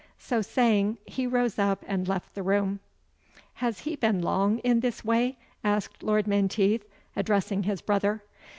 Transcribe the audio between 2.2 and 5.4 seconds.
the room. "Has he been long in this way?"